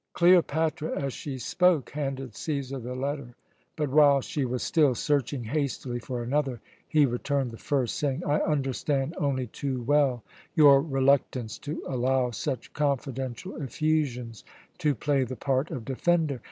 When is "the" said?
2.81-2.95, 7.51-7.59, 15.23-15.35